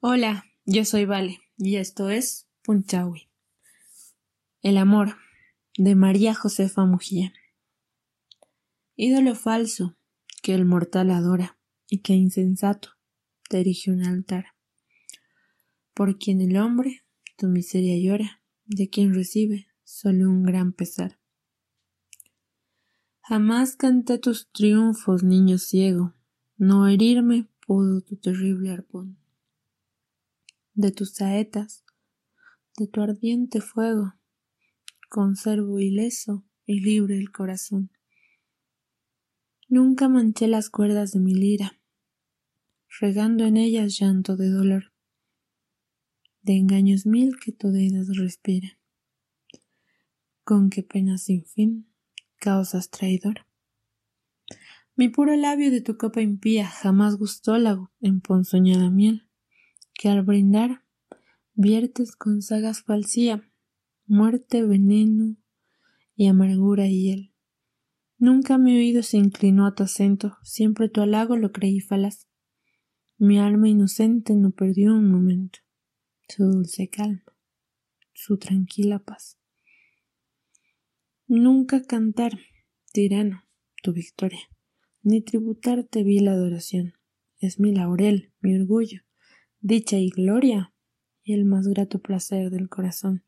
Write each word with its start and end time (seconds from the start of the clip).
Hola, 0.00 0.44
yo 0.64 0.84
soy 0.84 1.06
Vale 1.06 1.40
y 1.56 1.74
esto 1.74 2.08
es 2.08 2.46
Punchawi. 2.62 3.28
El 4.62 4.76
amor 4.76 5.16
de 5.76 5.96
María 5.96 6.34
Josefa 6.34 6.84
Mujía. 6.84 7.32
Ídolo 8.94 9.34
falso 9.34 9.96
que 10.40 10.54
el 10.54 10.66
mortal 10.66 11.10
adora 11.10 11.58
y 11.88 11.98
que 11.98 12.12
insensato 12.12 12.90
te 13.48 13.58
erige 13.58 13.90
un 13.90 14.06
altar. 14.06 14.54
Por 15.94 16.16
quien 16.16 16.42
el 16.42 16.56
hombre 16.58 17.02
tu 17.36 17.48
miseria 17.48 17.98
llora, 17.98 18.40
de 18.66 18.88
quien 18.88 19.12
recibe 19.12 19.66
solo 19.82 20.30
un 20.30 20.44
gran 20.44 20.72
pesar. 20.72 21.18
Jamás 23.22 23.74
canté 23.74 24.18
tus 24.18 24.48
triunfos, 24.52 25.24
niño 25.24 25.58
ciego, 25.58 26.14
no 26.56 26.86
herirme 26.86 27.48
pudo 27.66 28.00
tu 28.00 28.14
terrible 28.14 28.70
arpón 28.70 29.18
de 30.78 30.92
tus 30.92 31.14
saetas, 31.14 31.84
de 32.76 32.86
tu 32.86 33.02
ardiente 33.02 33.60
fuego, 33.60 34.14
conservo 35.10 35.80
ileso 35.80 36.46
y 36.66 36.78
libre 36.78 37.18
el 37.18 37.32
corazón. 37.32 37.90
Nunca 39.66 40.08
manché 40.08 40.46
las 40.46 40.70
cuerdas 40.70 41.10
de 41.10 41.18
mi 41.18 41.34
lira, 41.34 41.80
regando 43.00 43.44
en 43.44 43.56
ellas 43.56 43.98
llanto 43.98 44.36
de 44.36 44.50
dolor, 44.50 44.92
de 46.42 46.56
engaños 46.56 47.06
mil 47.06 47.40
que 47.40 47.50
tu 47.50 47.72
dedos 47.72 48.16
respira. 48.16 48.78
Con 50.44 50.70
qué 50.70 50.84
pena 50.84 51.18
sin 51.18 51.44
fin 51.44 51.92
causas 52.36 52.88
traidor. 52.90 53.46
Mi 54.94 55.08
puro 55.08 55.34
labio 55.34 55.72
de 55.72 55.80
tu 55.80 55.96
copa 55.96 56.20
impía 56.20 56.68
jamás 56.68 57.16
gustó 57.16 57.58
la 57.58 57.90
emponzoñada 58.00 58.90
miel 58.90 59.27
que 59.98 60.08
al 60.08 60.22
brindar 60.22 60.84
viertes 61.54 62.14
con 62.14 62.40
sagas 62.40 62.82
falsía, 62.84 63.50
muerte, 64.06 64.62
veneno 64.62 65.36
y 66.14 66.28
amargura 66.28 66.86
hiel. 66.86 67.34
Nunca 68.16 68.58
mi 68.58 68.76
oído 68.76 69.02
se 69.02 69.18
inclinó 69.18 69.66
a 69.66 69.74
tu 69.74 69.82
acento, 69.82 70.36
siempre 70.44 70.88
tu 70.88 71.00
halago 71.00 71.36
lo 71.36 71.50
creí 71.50 71.80
falaz. 71.80 72.28
Mi 73.16 73.40
alma 73.40 73.68
inocente 73.68 74.36
no 74.36 74.52
perdió 74.52 74.94
un 74.94 75.10
momento 75.10 75.58
su 76.28 76.44
dulce 76.44 76.88
calma, 76.88 77.24
su 78.14 78.38
tranquila 78.38 79.00
paz. 79.00 79.36
Nunca 81.26 81.82
cantar, 81.82 82.38
tirano, 82.92 83.42
tu 83.82 83.92
victoria, 83.92 84.48
ni 85.02 85.22
tributarte 85.22 86.04
vi 86.04 86.20
la 86.20 86.32
adoración. 86.32 86.92
Es 87.40 87.58
mi 87.58 87.72
laurel, 87.72 88.32
mi 88.40 88.54
orgullo, 88.54 89.02
dicha 89.60 89.98
y 89.98 90.10
gloria 90.10 90.72
y 91.22 91.34
el 91.34 91.44
más 91.44 91.68
grato 91.68 92.00
placer 92.00 92.50
del 92.50 92.68
corazón. 92.68 93.24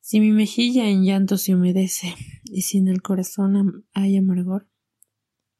Si 0.00 0.20
mi 0.20 0.32
mejilla 0.32 0.88
en 0.88 1.04
llanto 1.04 1.38
se 1.38 1.54
humedece 1.54 2.14
y 2.44 2.62
si 2.62 2.78
en 2.78 2.88
el 2.88 3.00
corazón 3.00 3.86
hay 3.92 4.16
amargor, 4.16 4.68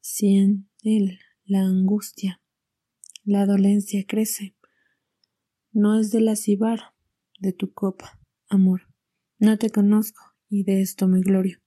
si 0.01 0.37
en 0.37 0.69
él 0.83 1.19
la 1.45 1.61
angustia, 1.61 2.41
la 3.23 3.45
dolencia 3.45 4.05
crece, 4.07 4.55
no 5.71 5.99
es 5.99 6.11
de 6.11 6.21
la 6.21 6.35
cibar 6.35 6.93
de 7.39 7.53
tu 7.53 7.73
copa, 7.73 8.19
amor. 8.47 8.83
No 9.39 9.57
te 9.57 9.69
conozco 9.69 10.21
y 10.47 10.63
de 10.63 10.81
esto 10.81 11.07
me 11.07 11.21
glorio. 11.21 11.59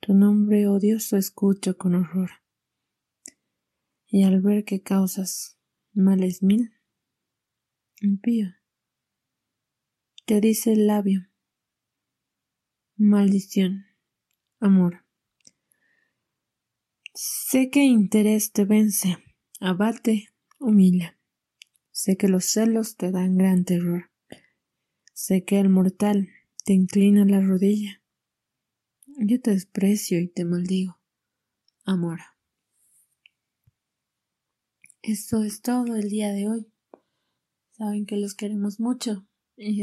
Tu 0.00 0.14
nombre 0.14 0.66
odioso 0.66 1.16
escucho 1.16 1.76
con 1.76 1.94
horror. 1.94 2.30
Y 4.06 4.24
al 4.24 4.40
ver 4.40 4.64
que 4.64 4.82
causas 4.82 5.58
males 5.92 6.42
mil, 6.42 6.72
impío. 8.06 8.54
Te 10.24 10.40
dice 10.40 10.72
el 10.72 10.86
labio. 10.86 11.28
Maldición. 12.96 13.86
Amor. 14.60 15.04
Sé 17.14 17.68
que 17.70 17.84
interés 17.84 18.52
te 18.52 18.64
vence, 18.64 19.18
abate, 19.60 20.28
humilla. 20.58 21.18
Sé 21.90 22.16
que 22.16 22.28
los 22.28 22.46
celos 22.46 22.96
te 22.96 23.10
dan 23.10 23.36
gran 23.36 23.64
terror. 23.64 24.10
Sé 25.12 25.44
que 25.44 25.60
el 25.60 25.68
mortal 25.68 26.30
te 26.64 26.72
inclina 26.72 27.24
la 27.24 27.40
rodilla. 27.40 28.02
Yo 29.18 29.40
te 29.40 29.50
desprecio 29.50 30.20
y 30.20 30.28
te 30.28 30.44
maldigo. 30.44 30.98
Amor. 31.84 32.20
Esto 35.02 35.42
es 35.42 35.60
todo 35.60 35.96
el 35.96 36.08
día 36.08 36.32
de 36.32 36.48
hoy. 36.48 36.71
Saben 37.82 38.06
que 38.06 38.16
los 38.16 38.36
queremos 38.36 38.78
mucho 38.78 39.26
y 39.56 39.82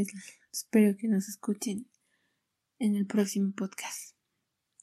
espero 0.54 0.96
que 0.98 1.10
nos 1.10 1.28
escuchen 1.28 1.86
en 2.80 2.96
el 2.96 3.06
próximo 3.06 3.52
podcast. 3.52 4.16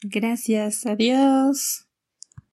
Gracias, 0.03 0.85
adiós. 0.85 1.86